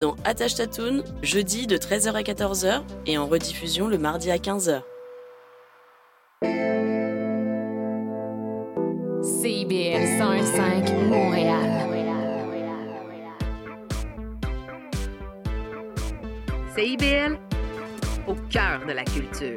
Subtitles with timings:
[0.00, 4.82] dans Attache Tatoon, jeudi de 13h à 14h et en rediffusion le mardi à 15h.
[9.22, 11.64] CIBL 105 Montréal.
[16.76, 17.36] CIBL,
[18.28, 19.56] au cœur de la culture.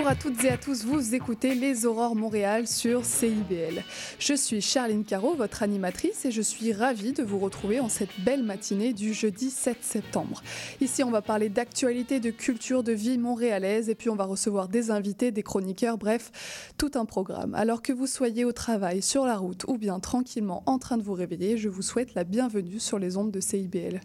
[0.00, 3.84] Bonjour à toutes et à tous, vous écoutez Les Aurores Montréal sur CIBL.
[4.18, 8.18] Je suis Charline Caro, votre animatrice, et je suis ravie de vous retrouver en cette
[8.24, 10.42] belle matinée du jeudi 7 septembre.
[10.80, 14.68] Ici, on va parler d'actualité, de culture, de vie montréalaise, et puis on va recevoir
[14.68, 17.54] des invités, des chroniqueurs, bref, tout un programme.
[17.54, 21.02] Alors que vous soyez au travail, sur la route, ou bien tranquillement en train de
[21.02, 24.00] vous réveiller, je vous souhaite la bienvenue sur les ondes de CIBL.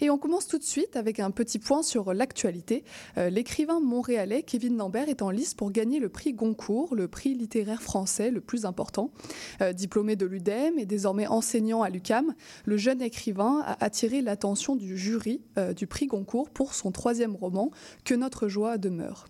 [0.00, 2.84] Et on commence tout de suite avec un petit point sur l'actualité.
[3.18, 7.82] Euh, L'écrivain montréalais Kevin Lambert est en pour gagner le prix Goncourt, le prix littéraire
[7.82, 9.10] français le plus important.
[9.60, 14.76] Euh, diplômé de l'UDEM et désormais enseignant à l'UCAM, le jeune écrivain a attiré l'attention
[14.76, 17.70] du jury euh, du prix Goncourt pour son troisième roman,
[18.04, 19.26] Que notre joie demeure.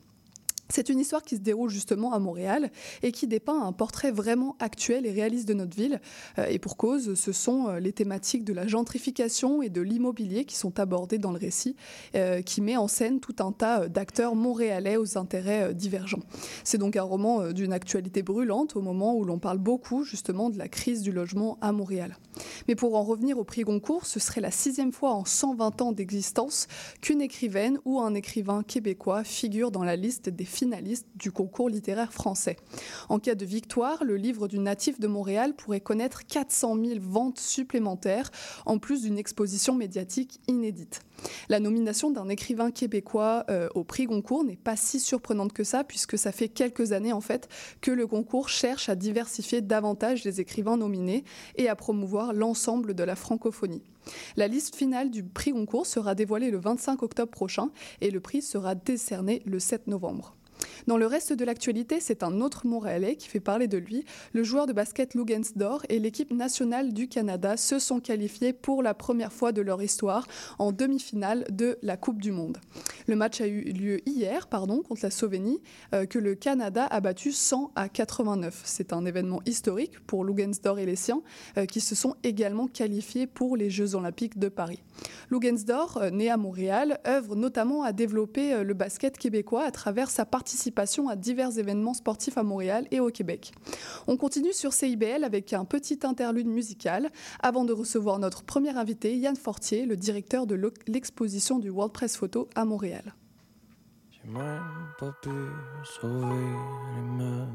[0.71, 2.71] C'est une histoire qui se déroule justement à Montréal
[3.03, 6.01] et qui dépeint un portrait vraiment actuel et réaliste de notre ville.
[6.39, 10.45] Euh, et pour cause, ce sont euh, les thématiques de la gentrification et de l'immobilier
[10.45, 11.75] qui sont abordées dans le récit,
[12.15, 16.23] euh, qui met en scène tout un tas d'acteurs montréalais aux intérêts divergents.
[16.63, 20.59] C'est donc un roman d'une actualité brûlante au moment où l'on parle beaucoup justement de
[20.59, 22.17] la crise du logement à Montréal.
[22.69, 25.93] Mais pour en revenir au prix Goncourt, ce serait la sixième fois en 120 ans
[25.93, 26.67] d'existence
[27.01, 32.13] qu'une écrivaine ou un écrivain québécois figure dans la liste des finaliste du concours littéraire
[32.13, 32.57] français.
[33.09, 37.39] En cas de victoire, le livre du natif de Montréal pourrait connaître 400 000 ventes
[37.39, 38.31] supplémentaires,
[38.67, 41.01] en plus d'une exposition médiatique inédite.
[41.49, 45.85] La nomination d'un écrivain québécois euh, au prix Goncourt n'est pas si surprenante que ça,
[45.85, 47.49] puisque ça fait quelques années en fait
[47.81, 51.25] que le concours cherche à diversifier davantage les écrivains nominés
[51.57, 53.83] et à promouvoir l'ensemble de la francophonie.
[54.37, 57.71] La liste finale du prix Goncourt sera dévoilée le 25 octobre prochain
[58.01, 60.37] et le prix sera décerné le 7 novembre.
[60.87, 64.05] Dans le reste de l'actualité, c'est un autre Montréalais qui fait parler de lui.
[64.33, 68.95] Le joueur de basket Lugensdor et l'équipe nationale du Canada se sont qualifiés pour la
[68.95, 70.27] première fois de leur histoire
[70.59, 72.59] en demi-finale de la Coupe du Monde.
[73.07, 75.61] Le match a eu lieu hier, pardon, contre la Slovénie,
[75.95, 78.63] euh, que le Canada a battu 100 à 89.
[78.65, 81.23] C'est un événement historique pour Lugensdor et les siens,
[81.59, 84.83] euh, qui se sont également qualifiés pour les Jeux olympiques de Paris.
[85.31, 90.25] Lugensdor, euh, né à Montréal, œuvre notamment à développer le basket québécois à travers sa
[90.51, 93.53] participation à divers événements sportifs à Montréal et au Québec.
[94.09, 97.09] On continue sur CIBL avec un petit interlude musical
[97.41, 102.17] avant de recevoir notre premier invité, Yann Fortier, le directeur de l'exposition du World Press
[102.17, 103.15] Photo à Montréal.
[104.11, 104.61] J'ai même
[104.99, 105.31] pas pu
[105.85, 106.45] sauver
[107.17, 107.47] les.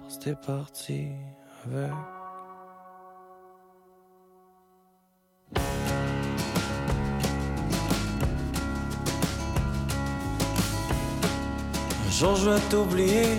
[0.00, 1.08] Parce que t'es parti
[1.66, 2.17] avec.
[12.18, 13.38] Jour je vais t'oublier,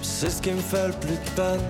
[0.00, 1.60] c'est ce qui me fait le plus de peine.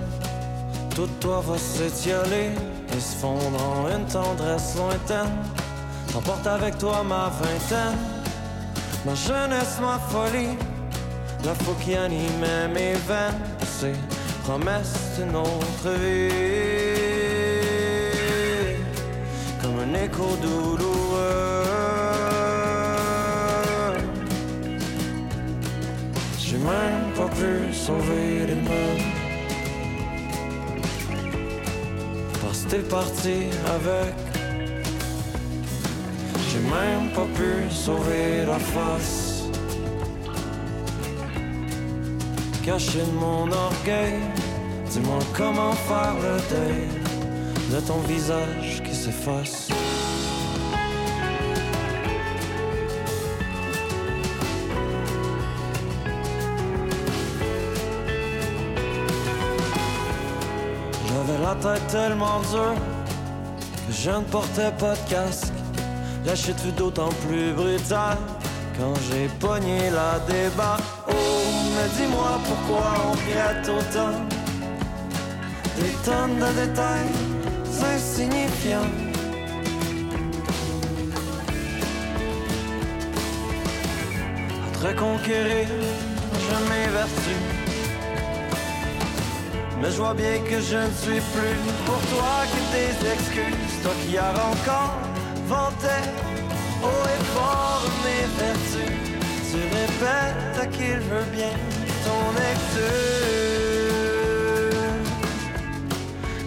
[0.95, 2.51] Tout toi va s'étioler
[2.95, 5.35] et se fondre en une tendresse lointaine.
[6.13, 7.97] T'emportes avec toi ma vingtaine,
[9.05, 10.55] ma jeunesse, ma folie,
[11.43, 13.97] la fou qui animait mes veines, c'est
[14.45, 16.29] promesse d'une autre vie,
[19.61, 21.52] comme un écho douloureux.
[26.63, 29.11] Même pas pu sauver les meubles.
[32.41, 33.37] Parce que t'es parti
[33.75, 34.13] avec.
[36.49, 39.43] J'ai même pas pu sauver la face.
[42.63, 44.19] Caché de mon orgueil,
[44.89, 47.03] dis-moi comment faire le deuil
[47.71, 49.62] de ton visage qui s'efface.
[61.63, 62.75] tête tellement dure
[63.87, 65.53] que je ne portais pas de casque.
[66.25, 68.17] La chute fut d'autant plus brutale
[68.77, 70.77] quand j'ai pogné la débat.
[71.07, 71.13] Oh,
[71.75, 74.15] mais dis-moi pourquoi on regrette autant
[75.77, 77.13] des tonnes de détails
[77.95, 78.91] insignifiants.
[84.67, 85.67] Entre conquérir
[86.49, 87.52] jamais vertu
[89.83, 93.75] mais je vois bien que je ne suis plus pour toi que des excuses.
[93.83, 94.93] Toi qui as encore
[95.45, 95.99] vanté
[96.81, 98.95] haut et fort mes vertus.
[99.51, 101.53] Tu répètes à qui veut bien
[102.05, 102.93] ton lecture.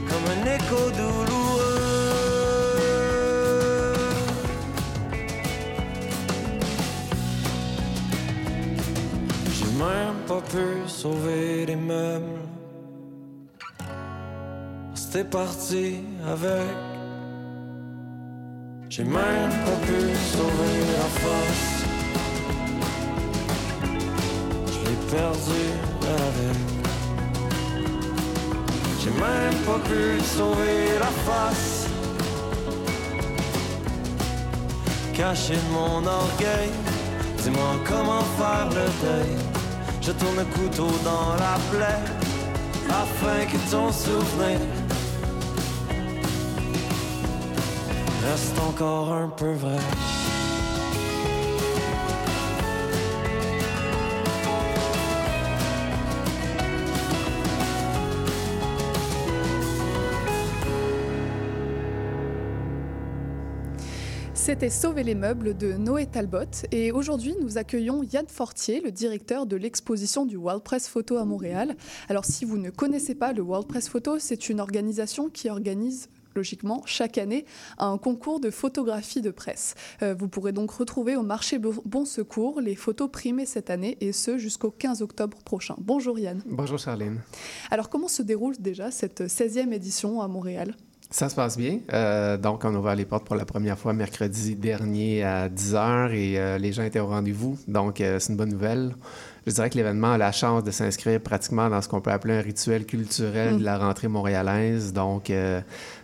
[0.08, 1.76] Comme un écho douloureux.
[9.52, 12.45] J'ai même pas pu sauver les meubles.
[15.16, 15.94] C'était parti
[16.30, 16.68] avec.
[18.90, 21.68] J'ai même pas pu sauver la face.
[24.66, 25.62] Je l'ai perdu
[26.04, 26.58] avec.
[29.00, 31.86] J'ai même pas pu sauver la face.
[35.14, 36.70] Caché mon orgueil,
[37.42, 39.36] dis-moi comment faire le deuil.
[40.02, 42.04] Je tourne le couteau dans la plaie
[42.90, 44.60] afin que ton souvenir
[48.30, 49.76] reste encore un peu vrai.
[64.34, 66.38] C'était Sauver les meubles de Noé Talbot
[66.72, 71.24] et aujourd'hui nous accueillons Yann Fortier, le directeur de l'exposition du World Press Photo à
[71.24, 71.76] Montréal.
[72.08, 76.08] Alors si vous ne connaissez pas le World Press Photo, c'est une organisation qui organise
[76.36, 77.44] logiquement chaque année
[77.78, 79.74] un concours de photographie de presse.
[80.02, 84.12] Euh, vous pourrez donc retrouver au marché Bon Secours les photos primées cette année et
[84.12, 85.74] ce jusqu'au 15 octobre prochain.
[85.78, 86.42] Bonjour Yann.
[86.46, 87.20] Bonjour Charline.
[87.70, 90.76] Alors comment se déroule déjà cette 16e édition à Montréal?
[91.10, 91.78] Ça se passe bien.
[91.92, 96.12] Euh, donc, on a ouvert les portes pour la première fois mercredi dernier à 10h
[96.12, 97.56] et euh, les gens étaient au rendez-vous.
[97.68, 98.96] Donc, euh, c'est une bonne nouvelle.
[99.46, 102.34] Je dirais que l'événement a la chance de s'inscrire pratiquement dans ce qu'on peut appeler
[102.34, 104.92] un rituel culturel de la rentrée montréalaise.
[104.92, 105.30] Donc,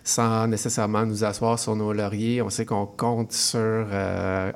[0.04, 4.52] sans nécessairement nous asseoir sur nos lauriers, on sait qu'on compte sur euh,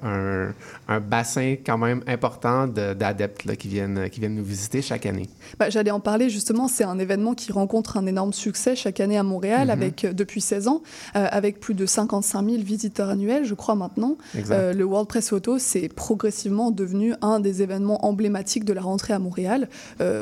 [0.88, 5.06] un, un bassin quand même important de- d'adeptes qui, viennent, qui viennent nous visiter chaque
[5.06, 5.28] année.
[5.58, 9.16] Bah, J'allais en parler justement, c'est un événement qui rencontre un énorme succès chaque année
[9.19, 9.70] à Montréal Mhm.
[9.70, 10.82] avec, euh, depuis 16 ans,
[11.14, 14.16] euh, avec plus de 55 000 visiteurs annuels, je crois maintenant.
[14.50, 19.12] Euh, le World Press Photo, c'est progressivement devenu un des événements emblématiques de la rentrée
[19.14, 19.69] à Montréal.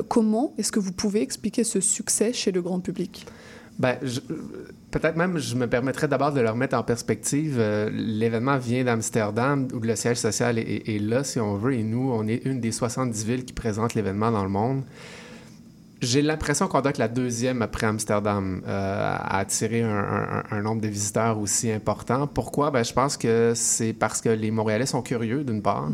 [0.09, 3.27] Comment est-ce que vous pouvez expliquer ce succès chez le grand public?
[3.79, 3.99] Ben,
[4.93, 7.57] peut-être même, je me permettrais d'abord de le remettre en perspective.
[7.59, 11.75] Euh, L'événement vient d'Amsterdam, où le siège social est, est- est là, si on veut,
[11.75, 14.83] et nous, on est une des 70 villes qui présentent l'événement dans le monde.
[16.03, 20.61] J'ai l'impression qu'on doit être la deuxième après Amsterdam euh, à attirer un, un- un
[20.63, 22.27] nombre de visiteurs aussi important.
[22.27, 22.71] Pourquoi?
[22.71, 25.89] Ben, je pense que c'est parce que les Montréalais sont curieux, d'une part.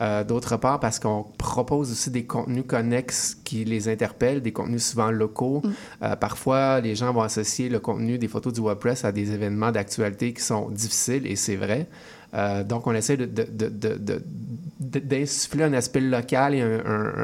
[0.00, 4.84] Euh, D'autre part, parce qu'on propose aussi des contenus connexes qui les interpellent, des contenus
[4.84, 5.60] souvent locaux.
[6.04, 9.72] Euh, parfois, les gens vont associer le contenu des photos du WordPress à des événements
[9.72, 11.88] d'actualité qui sont difficiles, et c'est vrai.
[12.34, 13.16] Euh, donc, on essaie
[14.80, 16.62] d'insuffler un aspect local et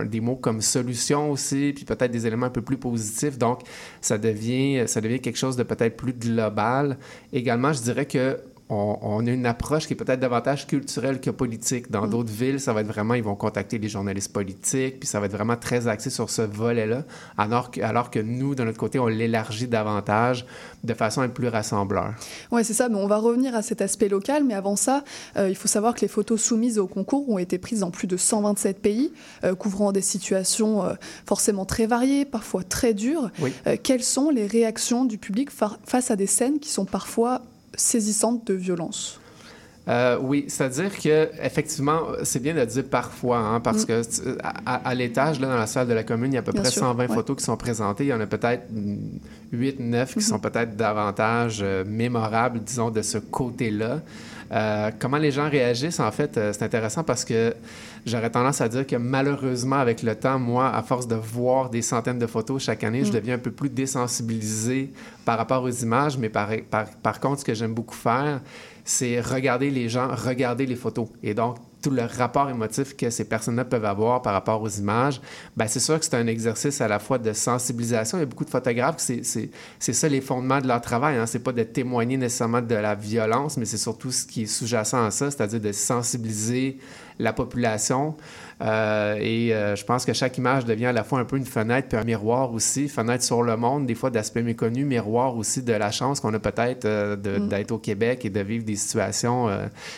[0.06, 3.38] des mots comme solution aussi, puis peut-être des éléments un peu plus positifs.
[3.38, 3.60] Donc,
[4.00, 6.96] ça devient, ça devient quelque chose de peut-être plus global.
[7.32, 8.38] Également, je dirais que
[8.70, 11.90] on, on a une approche qui est peut-être davantage culturelle que politique.
[11.90, 15.21] Dans d'autres villes, ça va être vraiment, ils vont contacter les journalistes politiques, puis ça
[15.21, 17.02] va être vraiment très axé sur ce volet-là,
[17.37, 20.47] alors que, alors que nous, de notre côté, on l'élargit davantage
[20.83, 22.14] de façon à être plus rassembleur.
[22.52, 25.04] Oui, c'est ça, mais on va revenir à cet aspect local, mais avant ça,
[25.37, 28.06] euh, il faut savoir que les photos soumises au concours ont été prises dans plus
[28.06, 29.12] de 127 pays,
[29.44, 30.94] euh, couvrant des situations euh,
[31.26, 33.30] forcément très variées, parfois très dures.
[33.40, 33.52] Oui.
[33.83, 37.42] Quelles sont les réactions du public fa- face à des scènes qui sont parfois
[37.76, 39.21] saisissantes de violence
[39.87, 44.76] Euh, oui, c'est-à-dire que effectivement, c'est bien de dire parfois, hein, parce que euh, à,
[44.76, 46.54] à l'étage, là, dans la salle de la commune, il y a à peu Mm.
[46.54, 47.14] Bien près sûr, 120 ouais.
[47.14, 48.04] photos qui sont présentées.
[48.04, 48.62] Il y en a peut-être
[49.52, 50.23] 8, 9 qui Mm-hmm.
[50.23, 54.00] sont peut-être davantage euh, mémorables, disons, de ce côté-là.
[54.54, 57.54] Euh, comment les gens réagissent, en fait, euh, c'est intéressant parce que
[58.06, 61.82] j'aurais tendance à dire que malheureusement, avec le temps, moi, à force de voir des
[61.82, 63.14] centaines de photos chaque année, je Mm.
[63.14, 64.92] deviens un peu plus désensibilisé
[65.25, 66.16] par rapport aux images.
[66.18, 68.40] Mais par, par, par contre, ce que j'aime beaucoup faire,
[68.84, 71.08] c'est regarder les gens, regarder les photos.
[71.23, 75.21] Et donc, tout le rapport émotif que ces personnes-là peuvent avoir par rapport aux images,
[75.55, 78.17] ben c'est sûr que c'est un exercice à la fois de sensibilisation.
[78.17, 79.23] Il y a beaucoup de photographes, c'est,
[79.79, 81.19] ça les fondements de leur travail.
[81.19, 81.26] Hein.
[81.26, 85.05] C'est pas de témoigner nécessairement de la violence, mais c'est surtout ce qui est sous-jacent
[85.05, 86.79] à ça, c'est-à-dire de sensibiliser
[87.19, 88.17] la population
[88.62, 91.44] Euh, et euh, je pense que chaque image devient à la fois un peu une
[91.44, 92.88] fenêtre puis un miroir aussi.
[92.88, 96.38] Fenêtre sur le monde, des fois d'aspect méconnu, miroir aussi de la chance qu'on a
[96.38, 97.49] peut-être euh, Mm.
[97.49, 99.49] d'être au Québec et de vivre des situations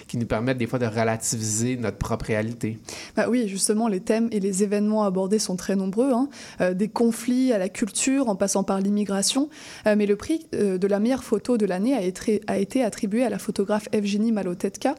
[0.07, 2.79] qui nous permettent des fois de relativiser notre propre réalité.
[3.17, 6.29] Bah oui, justement, les thèmes et les événements abordés sont très nombreux, hein.
[6.75, 9.49] Des conflits à la culture, en passant par l'immigration.
[9.87, 13.31] Mais le prix de la meilleure photo de l'année a, été- a été attribué à
[13.31, 14.95] la photographe Evgenie Malotetka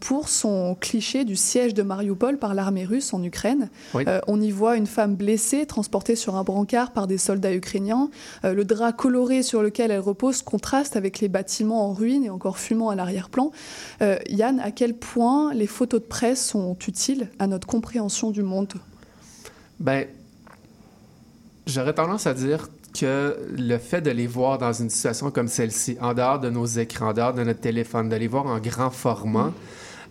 [0.00, 3.70] pour son cliché du siège de Mariupol par l'armée en Ukraine.
[3.94, 4.04] Oui.
[4.06, 8.10] Euh, on y voit une femme blessée, transportée sur un brancard par des soldats ukrainiens.
[8.44, 12.30] Euh, le drap coloré sur lequel elle repose contraste avec les bâtiments en ruine et
[12.30, 13.52] encore fumant à l'arrière-plan.
[14.02, 18.42] Euh, Yann, à quel point les photos de presse sont utiles à notre compréhension du
[18.42, 18.72] monde?
[19.78, 20.06] Ben,
[21.66, 22.68] j'aurais tendance à dire
[22.98, 26.66] que le fait de les voir dans une situation comme celle-ci, en dehors de nos
[26.66, 29.52] écrans, en dehors de notre téléphone, de les voir en grand format,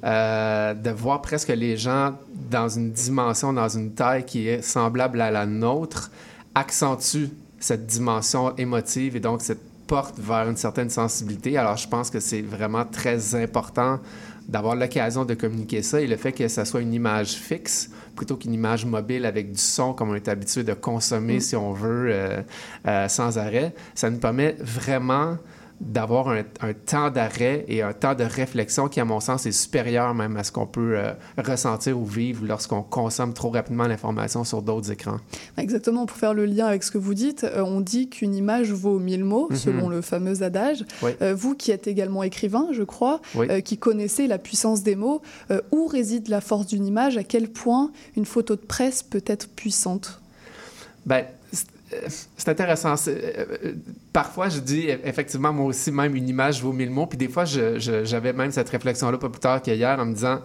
[0.03, 2.15] euh, de voir presque les gens
[2.49, 6.11] dans une dimension, dans une taille qui est semblable à la nôtre,
[6.55, 7.27] accentue
[7.59, 11.57] cette dimension émotive et donc cette porte vers une certaine sensibilité.
[11.57, 13.99] Alors, je pense que c'est vraiment très important
[14.47, 18.35] d'avoir l'occasion de communiquer ça et le fait que ça soit une image fixe plutôt
[18.35, 21.41] qu'une image mobile avec du son comme on est habitué de consommer, Mm.
[21.41, 22.41] si on veut, euh,
[22.87, 25.37] euh, sans arrêt, ça nous permet vraiment
[25.81, 29.51] d'avoir un, un temps d'arrêt et un temps de réflexion qui, à mon sens, est
[29.53, 34.43] supérieur même à ce qu'on peut euh, ressentir ou vivre lorsqu'on consomme trop rapidement l'information
[34.43, 35.17] sur d'autres écrans.
[35.57, 38.71] Exactement, pour faire le lien avec ce que vous dites, euh, on dit qu'une image
[38.73, 39.55] vaut mille mots, Mhm.
[39.57, 40.83] selon le fameux adage.
[41.01, 41.11] Oui.
[41.21, 43.47] Euh, vous qui êtes également écrivain, je crois, Oui.
[43.63, 45.21] qui connaissez la puissance des mots,
[45.71, 47.17] où réside la force d'une image?
[47.17, 50.21] À quel point une photo de presse peut être puissante?
[51.05, 51.25] Ben,
[52.09, 52.95] c'est intéressant.
[53.07, 53.73] Euh,
[54.13, 57.07] parfois, je dis effectivement, moi aussi, même une image vaut mille mots.
[57.07, 60.39] Puis des fois, j'avais même cette réflexion-là pas plus tard qu'hier en me disant.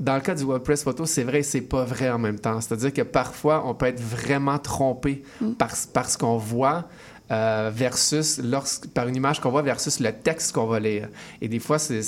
[0.00, 2.60] Dans le cas du WordPress photo, c'est vrai et c'est pas vrai en même temps.
[2.60, 5.52] C'est-à-dire que parfois, on peut être vraiment trompé Mm.
[5.52, 6.88] par, par ce qu'on voit
[7.30, 11.08] euh, versus lorsque, par une image qu'on voit versus le texte qu'on va lire.
[11.40, 12.00] Et des fois, c'est,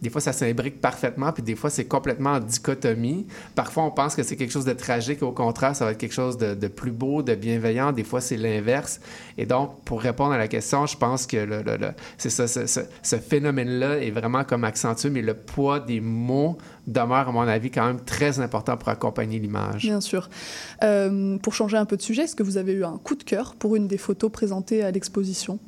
[0.00, 3.26] des fois ça s'imbrique parfaitement, puis des fois, c'est complètement en dichotomie.
[3.54, 6.14] Parfois, on pense que c'est quelque chose de tragique, au contraire, ça va être quelque
[6.14, 7.92] chose de, plus beau, de bienveillant.
[7.92, 9.00] Des fois, c'est l'inverse.
[9.36, 12.48] Et donc, pour répondre à la question, je pense que le, le- le- c'est ça,
[12.48, 16.56] ce- ce phénomène-là est vraiment comme accentué, mais le poids des mots
[16.88, 19.82] demeure, à mon avis, quand même très important pour accompagner l'image.
[19.82, 20.28] Bien sûr.
[20.82, 23.22] Euh, pour changer un peu de sujet, est-ce que vous avez eu un coup de
[23.22, 25.58] cœur pour une des photos présentées à l'exposition?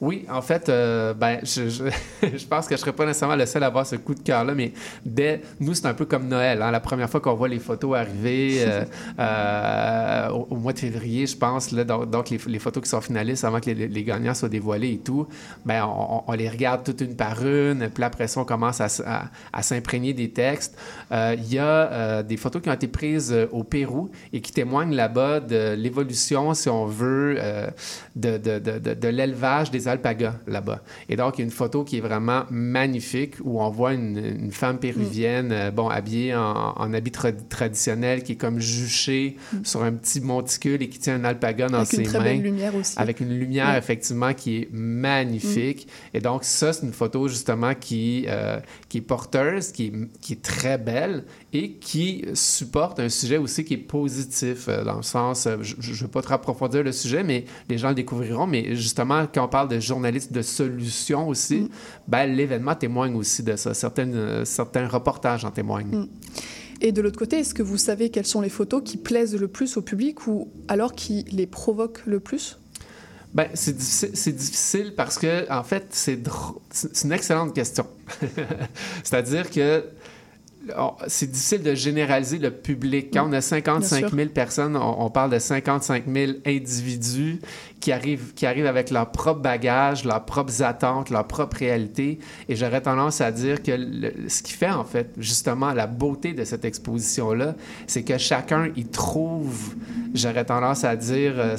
[0.00, 1.84] Oui, en fait, euh, ben, je, je,
[2.36, 4.20] je pense que je ne serais pas nécessairement le seul à avoir ce coup de
[4.20, 4.72] cœur-là, mais
[5.04, 6.62] dès nous, c'est un peu comme Noël.
[6.62, 6.70] hein.
[6.70, 8.64] La première fois qu'on voit les photos arriver
[9.18, 12.88] euh, au, au mois de février, je pense, là, donc, donc les, les photos qui
[12.90, 15.26] sont finalistes avant que les, les gagnants soient dévoilés et tout,
[15.64, 18.86] ben, on, on les regarde toutes une par une, puis après ça, on commence à,
[18.86, 20.57] s- à- à s'imprégner des textes.
[21.12, 24.40] Euh, Il y a euh, des photos qui ont été prises euh, au Pérou et
[24.40, 27.38] qui témoignent là-bas de l'évolution, si on veut,
[28.16, 28.58] de, de,
[28.94, 30.80] de, l'élevage des alpagas là-bas.
[31.08, 34.18] Et donc, il y a une photo qui est vraiment magnifique où on voit une,
[34.18, 39.82] une femme péruvienne, bon, habillée en, en habit tra- traditionnel, qui est comme juchée sur
[39.82, 42.24] un petit monticule et qui tient un alpaga dans Avec ses une très mains.
[42.24, 42.94] belle lumière aussi.
[42.98, 45.88] Avec une lumière, effectivement, qui est magnifique.
[46.14, 50.32] Et donc, ça, c'est une photo, justement, qui, euh, qui est porteuse, qui est, qui
[50.38, 55.02] est très belle et qui supporte un sujet aussi qui est positif, euh, dans le
[55.02, 58.46] sens, euh, je ne veux pas trop approfondir le sujet, mais les gens le découvriront.
[58.46, 61.68] Mais justement, quand on parle de journalistes de solutions aussi, Mm.
[62.08, 63.74] ben, l'événement témoigne aussi de ça.
[63.74, 65.96] Certaines, euh, certains reportages en témoignent.
[65.96, 66.08] Mm.
[66.80, 69.48] Et de l'autre côté, est-ce que vous savez quelles sont les photos qui plaisent le
[69.48, 72.58] plus au public ou alors qui les provoquent le plus?
[73.34, 76.18] Ben, c'est difficile, difficile parce que, en fait, c'est
[77.04, 77.86] une excellente question.
[79.04, 79.84] C'est-à-dire que
[81.06, 83.10] c'est difficile de généraliser le public.
[83.12, 87.40] Quand on a 55 Bien 000 personnes, on, on parle de 55 000 individus
[87.80, 92.18] qui arrivent, qui arrivent avec leurs propres bagages, leurs propres attentes, leur propre réalité.
[92.48, 96.32] Et j'aurais tendance à dire que le- ce qui fait, en fait, justement, la beauté
[96.32, 97.54] de cette exposition-là,
[97.86, 99.74] c'est que chacun y trouve,
[100.14, 101.56] j'aurais tendance à dire, euh,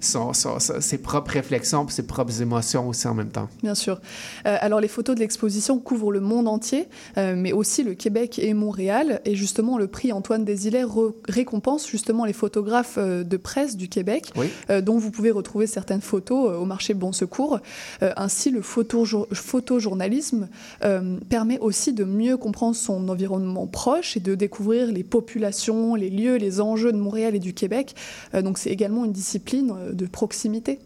[0.00, 3.48] son- son- son- ses propres réflexions puis ses propres émotions aussi en même temps.
[3.62, 4.00] Bien sûr.
[4.46, 8.38] Euh, alors les photos de l'exposition couvrent le monde entier, euh, mais aussi le Québec
[8.38, 9.20] et Montréal.
[9.24, 10.84] Et justement, le prix Antoine Desilets
[11.28, 14.48] récompense justement les photographes de presse du Québec, Oui.
[14.82, 17.60] dont vous pouvez retrouver certaines photos euh, au marché Bon Secours.
[18.02, 20.48] Euh, ainsi, le photojour- photojournalisme
[20.84, 26.10] euh, permet aussi de mieux comprendre son environnement proche et de découvrir les populations, les
[26.10, 27.94] lieux, les enjeux de Montréal et du Québec.
[28.32, 30.78] Donc c'est également une discipline de proximité.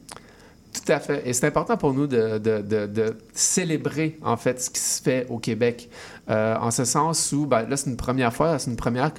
[0.73, 1.27] Tout à fait.
[1.27, 5.89] Et c'est important pour nous de, célébrer, en fait, ce qui se fait au Québec.
[6.31, 9.13] euh, en ce sens où, ben, là, c'est une première fois, c'est une première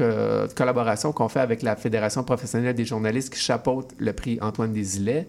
[0.56, 5.28] collaboration qu'on fait avec la Fédération professionnelle des journalistes qui chapeaute le prix Antoine Desilets.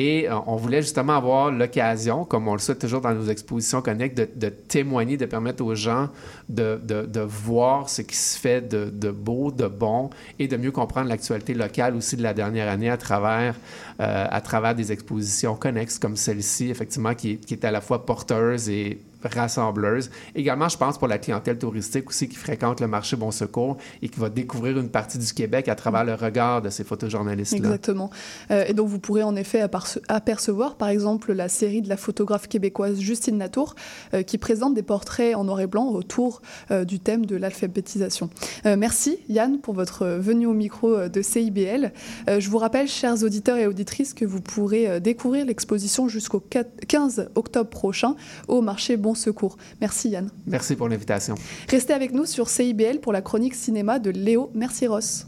[0.00, 3.82] Et euh, on voulait justement avoir l'occasion, comme on le souhaite toujours dans nos expositions
[3.82, 6.08] Connect, de, témoigner, de permettre aux gens
[6.48, 11.08] de, de- voir ce qui se fait de, beau, de bon, et de mieux comprendre
[11.08, 13.56] l'actualité locale aussi de la dernière année à travers,
[14.00, 18.06] euh, à travers des expositions connexes comme celle-ci, effectivement, qui qui est à la fois
[18.06, 20.10] porteuse et rassembleuse.
[20.34, 24.08] Également, je pense pour la clientèle touristique aussi qui fréquente le marché Bon Secours et
[24.08, 27.58] qui va découvrir une partie du Québec à travers le regard de ces photojournalistes-là.
[27.58, 28.10] Exactement.
[28.50, 31.96] Euh, et donc vous pourrez en effet aperce- apercevoir par exemple la série de la
[31.96, 33.74] photographe québécoise Justine Latour
[34.14, 38.30] euh, qui présente des portraits en noir et blanc autour euh, du thème de l'alphabétisation.
[38.66, 41.92] Euh, merci Yann pour votre venue au micro de CIBL.
[42.26, 47.30] Je vous rappelle, chers auditeurs et auditrices, que vous pourrez découvrir l'exposition jusqu'au 4 15
[47.34, 48.14] octobre prochain
[48.48, 49.56] au marché Bon Secours.
[49.80, 50.30] Merci Yann.
[50.46, 51.34] Merci pour l'invitation.
[51.68, 55.26] Restez avec nous sur CIBL pour la chronique cinéma de Léo Merciros.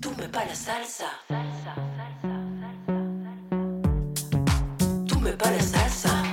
[0.00, 1.04] Tout me pas la salsa.
[5.06, 6.27] Tout me pas la salsa.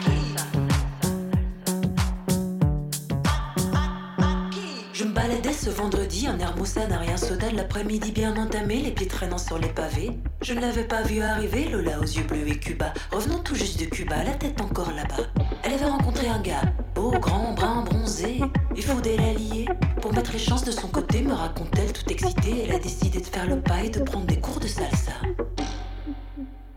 [5.65, 9.57] Ce vendredi en Hermosa n'a rien soda de l'après-midi bien entamé, les pieds traînant sur
[9.57, 10.11] les pavés.
[10.43, 12.93] Je ne l'avais pas vu arriver, Lola aux yeux bleus et Cuba.
[13.11, 15.23] Revenant tout juste de Cuba, la tête encore là-bas.
[15.63, 16.61] Elle avait rencontré un gars,
[16.93, 18.41] beau, grand, brun, bronzé.
[18.75, 19.65] Il faudrait la lier.
[20.03, 22.65] Pour mettre les chances de son côté, me raconte-t-elle tout excitée.
[22.67, 25.13] Elle a décidé de faire le pas et de prendre des cours de salsa.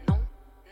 [0.09, 0.19] Non,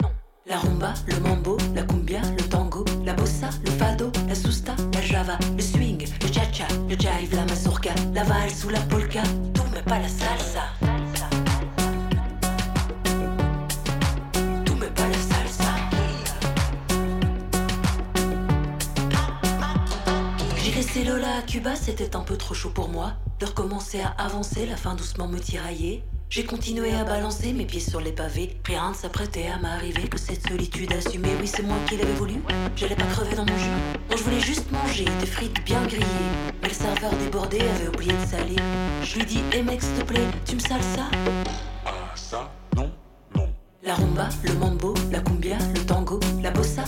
[0.01, 0.11] non.
[0.47, 5.03] La rumba, le mambo, la cumbia, le tango, la bossa, le fado, la susta, la
[5.03, 5.96] java, le swing,
[6.37, 9.23] cha-cha, le jive, la mazurka, la valse ou la polka.
[9.55, 10.65] Tout mais pas la salsa.
[14.65, 15.71] Tout pas la salsa.
[20.63, 23.15] J'ai laissé Lola à Cuba, c'était un peu trop chaud pour moi.
[23.41, 26.05] De recommencer à avancer, la fin doucement me tiraillait.
[26.29, 28.57] J'ai continué à balancer mes pieds sur les pavés.
[28.65, 31.31] Rien ne s'apprêtait à m'arriver que cette solitude assumée.
[31.41, 32.43] Oui, c'est moi qui l'avais voulu.
[32.75, 33.71] J'allais pas crever dans mon jus.
[34.11, 36.05] Non, je voulais juste manger des frites bien grillées.
[36.61, 38.57] Mais le serveur débordé avait oublié de saler.
[39.03, 41.09] Je lui dis, hé mec, s'il te plaît, tu me sales ça?
[41.87, 42.91] Ah, ça Non,
[43.37, 43.49] non.
[43.85, 46.85] La rumba, le mambo, la cumbia, le tango, la bossa,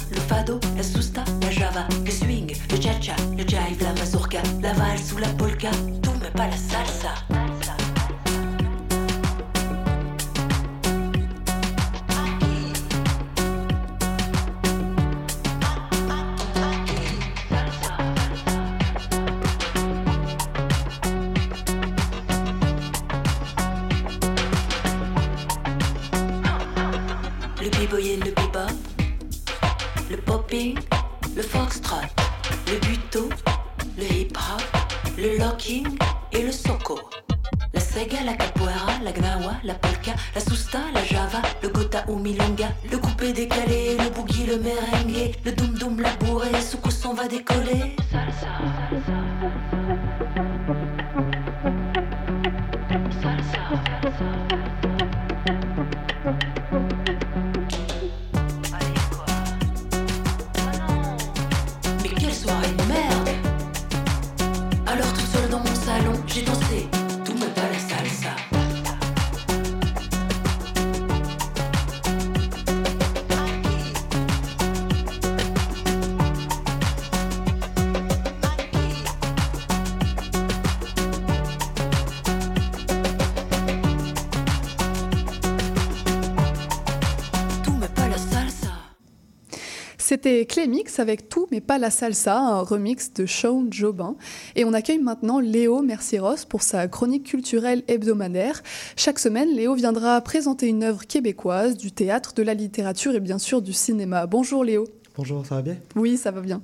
[90.20, 94.16] C'était Clémix avec tout, mais pas la salsa, un remix de Sean Jobin.
[94.56, 98.64] Et on accueille maintenant Léo Mercieros pour sa chronique culturelle hebdomadaire.
[98.96, 103.38] Chaque semaine, Léo viendra présenter une œuvre québécoise, du théâtre, de la littérature et bien
[103.38, 104.26] sûr du cinéma.
[104.26, 104.86] Bonjour Léo.
[105.18, 105.76] Bonjour, ça va bien?
[105.96, 106.62] Oui, ça va bien.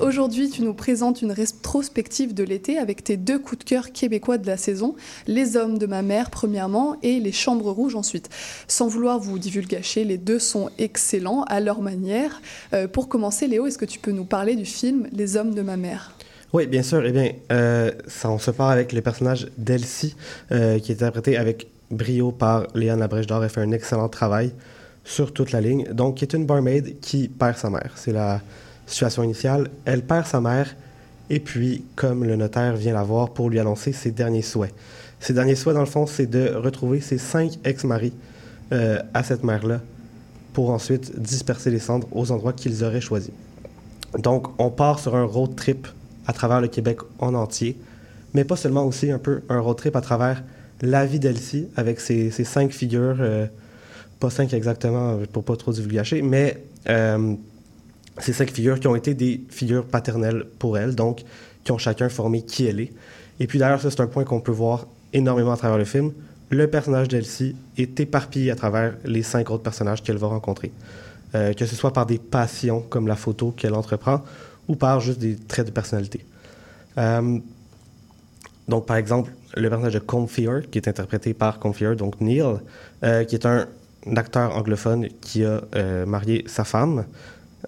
[0.00, 4.38] Aujourd'hui, tu nous présentes une rétrospective de l'été avec tes deux coups de cœur québécois
[4.38, 4.96] de la saison,
[5.28, 8.28] Les Hommes de ma mère premièrement et Les Chambres Rouges ensuite.
[8.66, 12.42] Sans vouloir vous divulgacher, les deux sont excellents à leur manière.
[12.72, 15.62] Euh, pour commencer, Léo, est-ce que tu peux nous parler du film Les Hommes de
[15.62, 16.16] ma mère?
[16.52, 17.06] Oui, bien sûr.
[17.06, 20.16] Eh bien, euh, ça, on se part avec le personnage d'Elsie,
[20.50, 23.44] euh, qui est interprété avec brio par Léane Labrèche d'Or.
[23.44, 24.52] Elle fait un excellent travail
[25.04, 25.86] sur toute la ligne.
[25.92, 27.92] Donc, qui est une barmaid qui perd sa mère.
[27.96, 28.40] C'est la
[28.86, 29.68] situation initiale.
[29.84, 30.74] Elle perd sa mère,
[31.30, 34.74] et puis, comme le notaire vient la voir pour lui annoncer ses derniers souhaits.
[35.20, 38.12] Ses derniers souhaits, dans le fond, c'est de retrouver ses cinq ex-maris
[38.72, 39.80] euh, à cette mère-là,
[40.52, 43.32] pour ensuite disperser les cendres aux endroits qu'ils auraient choisis.
[44.18, 45.88] Donc, on part sur un road trip
[46.26, 47.78] à travers le Québec en entier,
[48.34, 50.42] mais pas seulement aussi un peu un road trip à travers
[50.82, 53.46] la vie d'Elsie avec ses, cinq figures, euh,
[54.22, 57.34] pas cinq exactement pour pas trop divulgacher, mais euh,
[58.18, 61.24] ces cinq figures qui ont été des figures paternelles pour elle, donc
[61.64, 62.92] qui ont chacun formé qui elle est.
[63.40, 66.12] Et puis d'ailleurs, ça c'est un point qu'on peut voir énormément à travers le film.
[66.50, 70.70] Le personnage d'Elsie est éparpillé à travers les cinq autres personnages qu'elle va rencontrer.
[71.34, 74.20] Euh, que ce soit par des passions comme la photo qu'elle entreprend
[74.68, 76.24] ou par juste des traits de personnalité.
[76.98, 77.38] Euh,
[78.68, 82.44] donc, par exemple, le personnage de Comfier, qui est interprété par Comfier, donc Neil,
[83.02, 83.66] euh, qui est un,
[84.16, 87.04] acteur anglophone qui a euh, marié sa femme.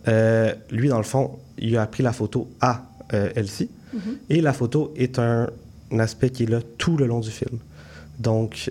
[0.08, 3.70] Euh, lui, dans le fond, il a appris la photo à euh, Elsie.
[3.92, 4.00] Mhm.
[4.30, 5.48] Et la photo est un,
[5.92, 7.58] un aspect qui est là tout le long du film.
[8.18, 8.70] Donc,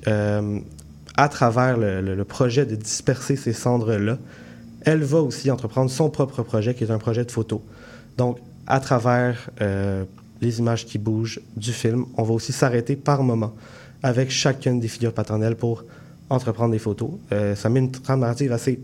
[1.17, 4.17] à travers le, le- le projet de disperser ces cendres-là,
[4.86, 7.62] elle va aussi entreprendre son propre projet, qui est un projet de photo.
[8.17, 9.49] Donc, à travers
[10.41, 13.54] les images qui bougent du film, on va aussi s'arrêter par moment
[14.02, 15.84] avec chacune des figures paternelles pour
[16.34, 17.12] entreprendre des photos.
[17.32, 18.80] Euh, ça met une trame narrative assez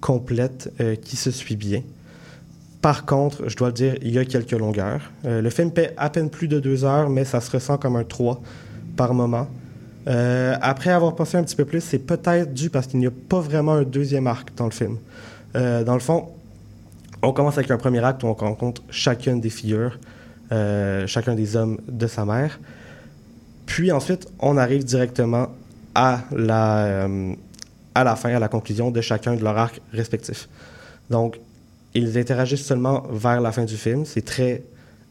[0.00, 1.82] complète euh, qui se suit bien.
[2.80, 5.10] Par contre, je dois le dire, il y a quelques longueurs.
[5.24, 7.96] Euh, le film fait à peine plus de deux heures, mais ça se ressent comme
[7.96, 8.40] un 3
[8.96, 9.48] par moment.
[10.06, 13.38] Après avoir pensé un petit peu plus, c'est peut-être dû parce qu'il n'y a pas
[13.38, 14.96] vraiment un deuxième arc dans le film.
[15.54, 16.30] Dans le fond,
[17.22, 20.00] on commence avec un premier acte où on rencontre chacune des figures,
[21.06, 22.58] chacun des hommes de sa mère.
[23.66, 25.50] Puis ensuite, on arrive directement
[25.94, 27.34] à la, euh,
[27.94, 30.48] à la fin, à la conclusion de chacun de leurs arcs respectifs.
[31.10, 31.38] Donc,
[31.94, 34.04] ils interagissent seulement vers la fin du film.
[34.04, 34.62] C'est très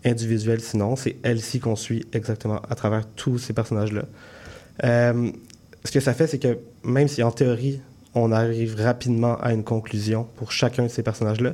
[0.05, 0.95] individuel sinon.
[0.95, 4.03] C'est Elsie qu'on suit exactement à travers tous ces personnages-là.
[4.85, 5.31] Euh,
[5.83, 7.81] ce que ça fait, c'est que même si en théorie,
[8.15, 11.53] on arrive rapidement à une conclusion pour chacun de ces personnages-là,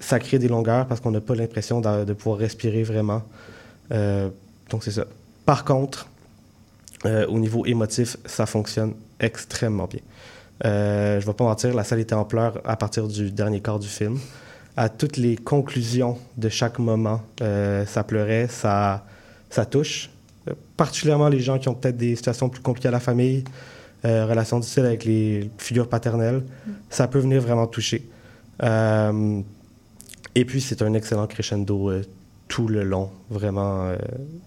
[0.00, 3.22] ça crée des longueurs parce qu'on n'a pas l'impression de, pouvoir respirer vraiment.
[3.92, 4.30] Euh,
[4.70, 5.04] donc, c'est ça.
[5.44, 6.08] Par contre,
[7.06, 10.00] euh, au niveau émotif, ça fonctionne extrêmement bien.
[10.64, 13.60] Euh, je ne vais pas mentir, la salle était en pleurs à partir du dernier
[13.60, 14.18] quart du film.
[14.76, 19.06] À toutes les conclusions de chaque moment, euh, ça pleurait, ça,
[19.48, 20.10] ça touche.
[20.76, 23.44] Particulièrement les gens qui ont peut-être des situations plus compliquées à la famille,
[24.02, 26.42] relations difficiles avec les figures paternelles,
[26.88, 28.08] ça peut venir vraiment toucher.
[28.62, 31.92] Et puis, c'est un excellent crescendo
[32.48, 33.92] tout le long, vraiment.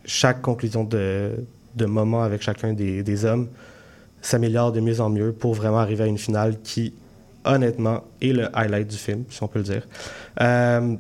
[0.06, 1.36] chaque conclusion de,
[1.76, 3.48] de moment avec chacun des, des hommes
[4.24, 6.94] s'améliore de mieux en mieux pour vraiment arriver à une finale qui,
[7.46, 9.88] honnêtement, est le highlight du film, si on peut le dire.
[10.42, 10.96] Euh,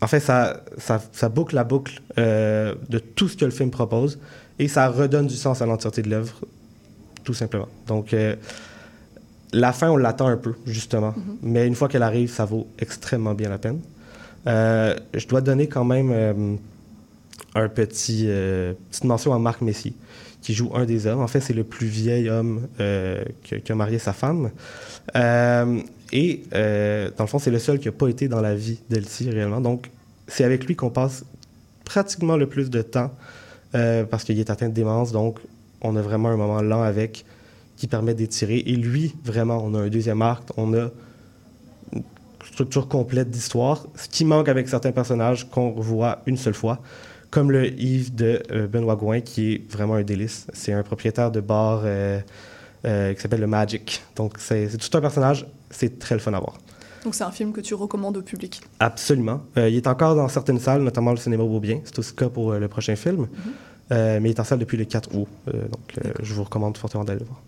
[0.00, 3.70] en fait, ça, ça, ça boucle la boucle euh, de tout ce que le film
[3.70, 4.18] propose
[4.58, 6.40] et ça redonne du sens à l'entièreté de l'œuvre,
[7.22, 7.68] tout simplement.
[7.86, 8.34] Donc, euh,
[9.52, 11.14] la fin, on l'attend un peu, justement.
[11.42, 13.80] Mais une fois qu'elle arrive, ça vaut extrêmement bien la peine.
[14.46, 16.58] Je dois donner quand même
[17.54, 19.94] un petit euh, mention à Marc Messier,
[20.40, 21.20] qui joue un des hommes.
[21.20, 24.50] En fait, c'est le plus vieil homme euh, qui, a marié sa femme.
[25.16, 25.80] Euh,
[26.12, 29.30] et dans le fond, c'est le seul qui n'a pas été dans la vie d'Elsie
[29.30, 29.60] réellement.
[29.60, 29.90] Donc,
[30.26, 31.24] c'est avec lui qu'on passe
[31.84, 33.10] pratiquement le plus de temps
[33.72, 35.12] parce qu'il est atteint de démence.
[35.12, 35.38] Donc,
[35.80, 37.24] on a vraiment un moment lent avec
[37.76, 38.58] qui permet d'étirer.
[38.58, 40.90] Et lui, vraiment, on a un deuxième arc, on a
[41.92, 42.02] une
[42.44, 46.80] structure complète d'histoire, ce qui manque avec certains personnages qu'on revoit une seule fois,
[47.32, 50.46] comme le Yves de euh, Benoît Gouin, qui est vraiment un délice.
[50.52, 52.20] C'est un propriétaire de bar euh,
[52.84, 54.04] euh, qui s'appelle le Magic.
[54.14, 56.58] Donc, c'est tout un personnage, c'est très le fun à voir.
[57.04, 58.60] Donc c'est un film que tu recommandes au public?
[58.78, 59.42] Absolument.
[59.56, 61.80] Euh, il est encore dans certaines salles, notamment le cinéma Beaubien.
[61.84, 63.26] C'est aussi le cas pour euh, le prochain film.
[63.90, 65.28] Euh, mais il est en salle depuis le 4 août.
[65.46, 67.40] Donc, je vous recommande fortement d'aller le voir.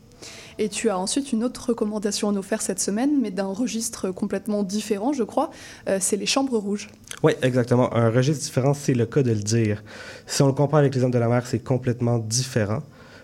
[0.59, 4.11] Et tu as ensuite une autre recommandation à nous faire cette semaine, mais d'un registre
[4.11, 5.51] complètement différent, je crois.
[5.89, 6.89] Euh, c'est Les Chambres Rouges.
[7.23, 7.93] Oui, exactement.
[7.95, 9.83] Un registre différent, c'est le cas de le dire.
[10.27, 12.83] Si on le compare avec Les Hommes de la Mer, c'est complètement différent.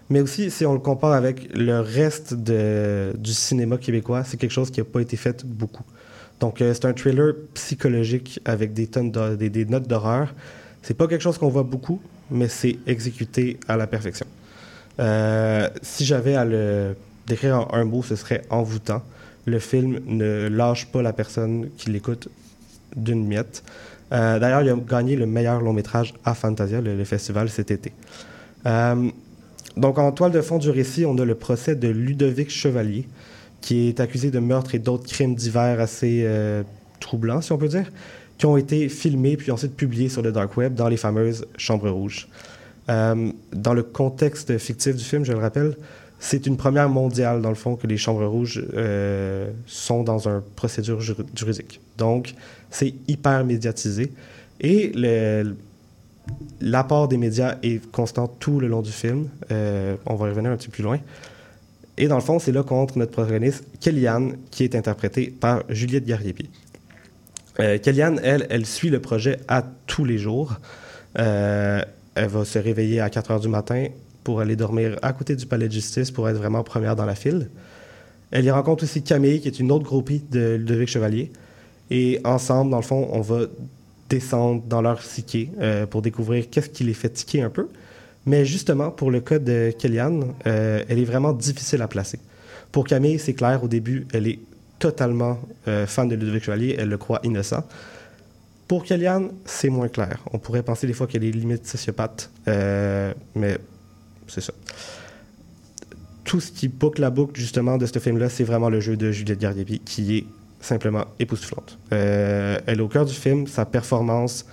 [0.09, 4.71] Mais aussi, si on le compare avec le reste du cinéma québécois, c'est quelque chose
[4.73, 5.85] qui n'a pas été fait beaucoup.
[6.41, 10.35] Donc, euh, c'est un thriller psychologique avec des tonnes de- des notes d'horreur.
[10.83, 14.27] C'est pas quelque chose qu'on voit beaucoup, mais c'est exécuté à la perfection.
[14.99, 16.97] Euh, si j'avais à le
[17.31, 19.03] décrire en un mot, ce serait envoûtant.
[19.47, 22.29] Le film ne lâche pas la personne qui l'écoute
[22.95, 23.63] d'une miette.
[24.13, 27.93] Euh, D'ailleurs, il a gagné le meilleur long métrage à Fantasia, le, festival cet été.
[28.67, 29.09] Euh,
[29.77, 33.07] donc, en toile de fond du récit, on a le procès de Ludovic Chevalier,
[33.61, 36.63] qui est accusé de meurtre et d'autres crimes divers assez euh,
[36.99, 37.91] troublants, si on peut dire,
[38.37, 41.91] qui ont été filmés puis ensuite publiés sur le dark web dans les fameuses chambres
[41.91, 42.29] rouges.
[42.89, 45.77] Dans le contexte fictif du film, je le rappelle,
[46.23, 50.43] c'est une première mondiale, dans le fond, que les chambres rouges euh, sont dans une
[50.55, 51.81] procédure jur- juridique.
[51.97, 52.35] Donc,
[52.71, 54.13] c'est hyper médiatisé.
[54.61, 54.93] Et
[56.61, 59.29] L'apport des médias est constant tout le long du film.
[59.51, 61.01] Euh, on va y revenir un petit peu plus loin.
[61.97, 65.65] Et dans le fond, c'est là qu'on entre notre protagoniste, Kellyanne, qui est interprétée par
[65.71, 66.49] Juliette Gariepi.
[67.59, 70.61] Euh, Kellyanne, elle, elle suit le projet à tous les jours.
[71.15, 73.87] Elle va se réveiller à 4 heures du matin
[74.25, 77.15] pour aller dormir à côté du palais de justice pour être vraiment première dans la
[77.15, 77.49] file.
[78.31, 81.33] Elle y rencontre aussi Camille, qui est une autre groupie de Ludovic Chevalier.
[81.91, 83.47] Et ensemble, dans le fond, on va
[84.09, 87.69] descendre dans leur psyché euh, pour découvrir qu'est-ce qui les fait tiquer un peu.
[88.27, 92.21] Mais justement, pour le cas de Kellyanne, euh, elle est vraiment difficile à placer.
[92.71, 94.39] Pour Camille, c'est clair, au début, elle est
[94.79, 97.65] totalement euh, fan de Ludovic Chevalier, elle le croit innocent.
[98.69, 100.23] Pour Kellyanne, c'est moins clair.
[100.33, 103.59] On pourrait penser des fois qu'elle est limite sociopathe, mais
[104.31, 104.53] c'est ça.
[106.25, 109.11] Tout ce qui boucle la boucle, justement, de ce film-là, c'est vraiment le jeu de
[109.11, 110.25] Juliette Gardiepi, qui est
[110.61, 111.79] simplement époustouflante.
[111.93, 114.47] Euh, elle est au cœur du film, sa performance,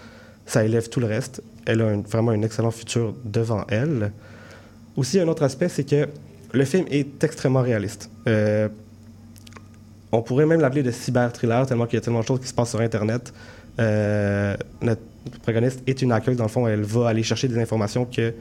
[0.46, 1.44] ça élève tout le reste.
[1.66, 4.12] Elle a vraiment un excellent futur devant elle.
[4.96, 6.08] Aussi, un autre aspect, c'est que
[6.54, 8.10] le film est extrêmement réaliste.
[8.28, 8.70] Euh,
[10.12, 12.54] on pourrait même l'appeler de cyber-thriller, tellement qu'il y a tellement de choses qui se
[12.54, 13.34] passent sur Internet.
[13.80, 15.02] Euh, notre
[15.44, 18.34] protagoniste est une hacker, dans le fond, elle va aller chercher des informations que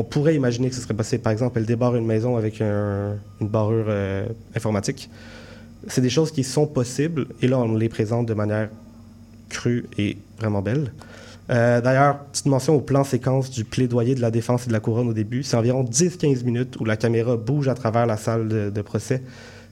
[0.00, 1.18] on pourrait imaginer que ce serait passé.
[1.18, 3.92] Par exemple, elle débarre une maison avec une barrure
[4.54, 5.10] informatique
[5.86, 8.68] c'est des choses qui sont possibles et là, on les présente de manière
[9.48, 10.92] crue et vraiment belle.
[11.50, 14.80] Euh, D'ailleurs, petite mention au plan séquence du plaidoyer de la défense et de la
[14.80, 15.42] couronne au début.
[15.42, 19.22] C'est environ 10-15 minutes où la caméra bouge à travers la salle de, procès.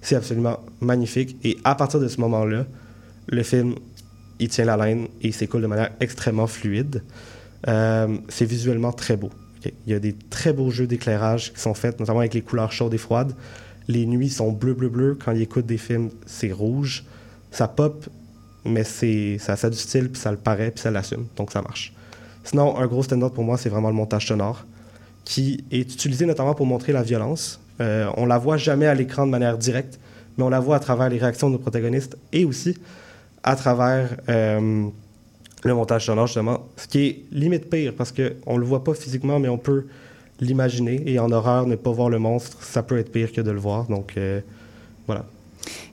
[0.01, 1.37] C'est absolument magnifique.
[1.45, 2.65] Et à partir de ce moment-là,
[3.29, 3.75] le film,
[4.41, 7.03] il tient la laine et il s'écoule de manière extrêmement fluide.
[7.69, 9.31] Euh, c'est visuellement très beau.
[9.65, 12.73] Il y a des très beaux jeux d'éclairage qui sont faits, notamment avec les couleurs
[12.73, 13.35] chaudes et froides.
[13.89, 15.19] Les nuits sont bleu, bleu, bleu.
[15.23, 17.05] Quand il écoute des films, c'est rouge.
[17.51, 18.07] Ça pop,
[18.65, 21.27] mais c'est ça, ça a du style, puis ça le paraît, puis ça l'assume.
[21.37, 21.93] Donc ça marche.
[22.45, 24.65] Sinon, un gros stand-up pour moi, c'est vraiment le montage sonore,
[25.25, 27.61] qui est utilisé notamment pour montrer la violence.
[27.81, 29.99] Euh, on la voit jamais à l'écran de manière directe,
[30.37, 32.77] mais on la voit à travers les réactions de nos protagonistes et aussi
[33.43, 34.89] à travers euh,
[35.65, 36.67] le montage sonore, justement.
[36.77, 39.87] Ce qui est limite pire, parce qu'on ne le voit pas physiquement, mais on peut
[40.41, 41.03] l'imaginer.
[41.07, 43.59] Et en horreur, ne pas voir le monstre, ça peut être pire que de le
[43.59, 43.87] voir.
[43.87, 44.41] Donc, euh,
[45.07, 45.25] voilà.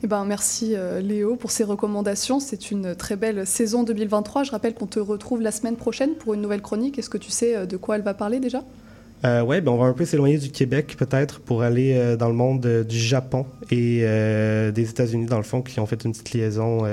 [0.04, 2.40] Eh ben, merci euh, Léo pour ces recommandations.
[2.40, 4.44] C'est une très belle saison 2023.
[4.44, 7.00] Je rappelle qu'on te retrouve la semaine prochaine pour une nouvelle chronique.
[7.00, 8.64] Est-ce que tu sais euh, de quoi elle va parler déjà?
[9.24, 12.86] Oui, ben on va un peu s'éloigner du Québec peut-être pour aller dans le monde
[12.88, 16.86] du Japon et des États-Unis dans le fond qui ont fait une petite liaison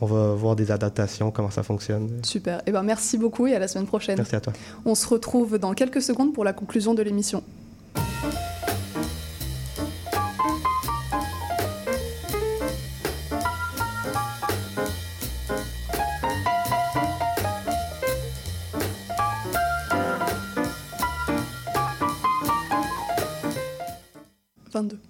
[0.00, 2.20] on va voir des adaptations, comment ça fonctionne.
[2.24, 2.62] Super.
[2.66, 4.16] Eh ben, merci beaucoup et à la semaine prochaine.
[4.16, 4.52] Merci à toi.
[4.84, 7.42] On se retrouve dans quelques secondes pour la conclusion de l'émission.
[24.72, 25.00] «22.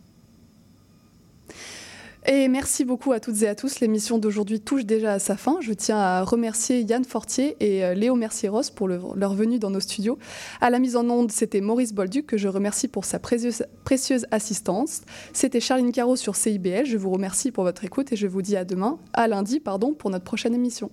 [2.32, 3.80] Et merci beaucoup à toutes et à tous.
[3.80, 5.58] L'émission d'aujourd'hui touche déjà à sa fin.
[5.60, 9.80] Je tiens à remercier Yann Fortier et euh, Léo Mercier-Ross pour leur venue dans nos
[9.80, 10.16] studios.
[10.60, 14.26] À la mise en onde, c'était Maurice Bolduc que je remercie pour sa précieuse, précieuse
[14.30, 15.00] assistance.
[15.32, 16.86] C'était Charline Caro sur CIBL.
[16.86, 19.92] Je vous remercie pour votre écoute et je vous dis à demain, à lundi, pardon,
[19.92, 20.92] pour notre prochaine émission.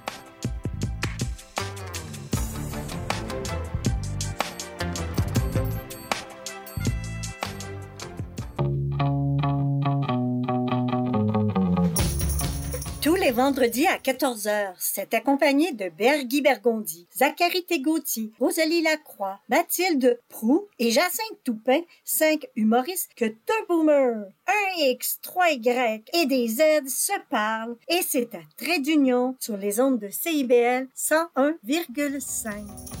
[13.41, 14.75] Vendredi à 14h.
[14.77, 22.45] C'est accompagné de Bergui Bergondi, Zachary Tegautier, Rosalie Lacroix, Mathilde Prou et Jacinthe Toupin, cinq
[22.55, 28.35] humoristes que deux boomers, un X, trois Y et des Z se parlent et c'est
[28.35, 33.00] à trait d'union sur les ondes de CIBL 101,5.